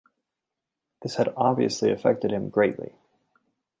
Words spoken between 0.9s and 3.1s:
This had obviously affected him greatly.